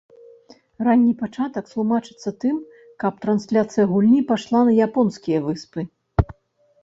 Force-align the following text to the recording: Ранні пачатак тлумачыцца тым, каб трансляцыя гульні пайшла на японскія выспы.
Ранні 0.85 1.11
пачатак 1.19 1.67
тлумачыцца 1.73 2.29
тым, 2.43 2.55
каб 3.03 3.13
трансляцыя 3.25 3.85
гульні 3.91 4.21
пайшла 4.31 4.61
на 4.69 4.73
японскія 4.87 5.39
выспы. 5.49 5.81